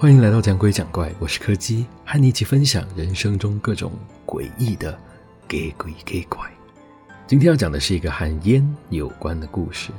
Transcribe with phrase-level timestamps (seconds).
[0.00, 3.90] 欢迎来到讲鬼讲怪，我是柯基，和你一起分享人生中各种
[4.24, 4.96] 诡异的
[5.48, 6.48] 给鬼给怪。
[7.26, 9.90] 今天要讲的是一个和烟有关的故事。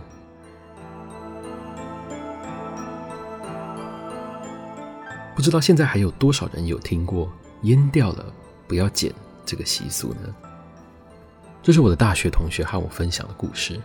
[5.35, 7.29] 不知道现在还有多少人有听过
[7.63, 8.25] 烟掉了
[8.69, 9.13] 不要捡
[9.45, 10.33] 这个习俗呢？
[11.61, 13.77] 这是我的大学同学和我分享的故事。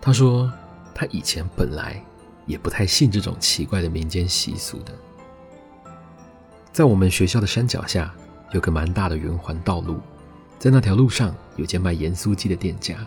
[0.00, 0.52] 他说
[0.92, 2.04] 他以前本来。
[2.46, 4.92] 也不太信这种奇怪的民间习俗的。
[6.72, 8.12] 在我们学校的山脚下
[8.52, 10.00] 有个蛮大的圆环道路，
[10.58, 13.06] 在那条路上有间卖盐酥鸡的店家，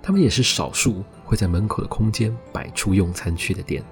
[0.00, 3.82] 他们也是少数会在门口的空间摆出用餐区的店。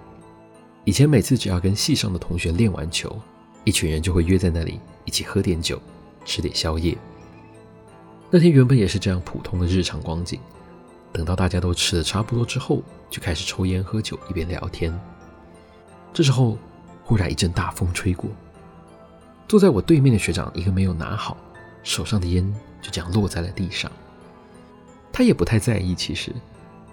[0.85, 3.21] 以前每次只要跟系上的同学练完球，
[3.65, 5.81] 一群人就会约在那里一起喝点酒，
[6.25, 6.97] 吃点宵夜。
[8.31, 10.41] 那天原本也是这样普通的日常光景。
[11.13, 14.99] 等到大家都吃的差不多之后，就开始抽烟喝酒，一边聊天。
[16.13, 16.57] 这时候，
[17.05, 18.31] 忽然一阵大风吹过，
[19.49, 21.37] 坐在我对面的学长一个没有拿好，
[21.83, 23.91] 手上的烟就这样落在了地上。
[25.13, 26.33] 他也不太在意，其实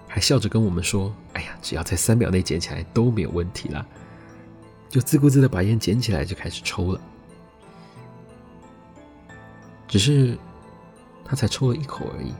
[0.08, 3.86] 还笑着跟我们说：“哎呀，只要在三秒内捡起来都没有问题啦。”
[4.90, 7.00] 就自顾自的把烟捡起来就开始抽了。
[9.86, 10.36] 只是
[11.24, 12.32] 他才抽了一口而已。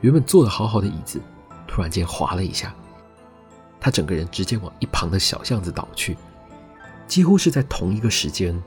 [0.00, 1.20] 原本坐得好好的椅子，
[1.66, 2.74] 突然间滑了一下，
[3.80, 6.16] 他整个人直接往一旁的小巷子倒去。
[7.06, 8.60] 几乎是在同一个时间，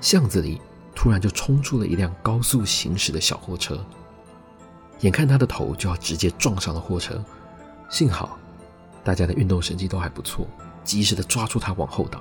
[0.00, 0.60] 巷子里
[0.94, 3.82] 突然就冲出了一辆高速行驶的小货车，
[5.00, 7.24] 眼看他的头就要直接撞上了货车，
[7.88, 8.38] 幸好
[9.02, 10.46] 大家的运动神经都还不错，
[10.84, 12.20] 及时的抓住他往后倒，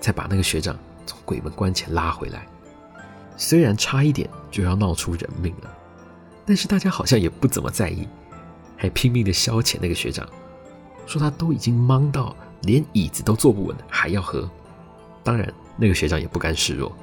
[0.00, 2.46] 才把那个学长从鬼门关前拉回来。
[3.36, 5.73] 虽然差一点就要闹出人命了。
[6.46, 8.06] 但是大家好像也不怎么在意，
[8.76, 10.28] 还拼命的消遣那个学长，
[11.06, 14.48] 说他都已经忙到连椅子都坐不稳，还要喝。
[15.22, 16.94] 当然，那个学长也不甘示弱，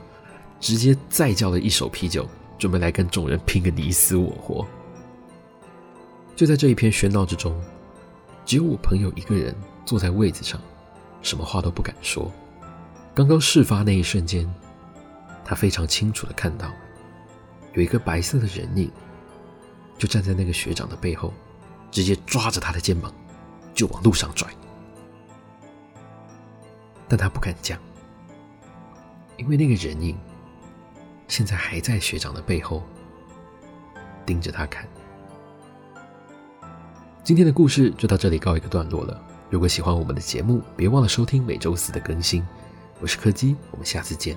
[0.59, 2.27] 直接再叫了一手啤酒，
[2.59, 4.65] 准备来跟众人拼个你死我活。
[6.35, 7.59] 就在这一片喧闹之中，
[8.45, 9.55] 只有我朋友一个人
[9.85, 10.61] 坐在位子上，
[11.23, 12.31] 什么话都不敢说。
[13.15, 14.47] 刚刚事发那一瞬间，
[15.43, 16.71] 他非常清楚的看到，
[17.73, 18.91] 有一个白色的人影。
[20.01, 21.31] 就站在那个学长的背后，
[21.91, 23.13] 直接抓着他的肩膀，
[23.71, 24.47] 就往路上拽。
[27.07, 27.77] 但他不敢讲，
[29.37, 30.17] 因为那个人影
[31.27, 32.81] 现在还在学长的背后
[34.25, 34.87] 盯着他看。
[37.23, 39.23] 今天的故事就到这里告一个段落了。
[39.51, 42.43] 如果喜欢我们的节目，别忘了收听每周四的更新。
[42.99, 44.35] 我是柯基，我们下次见。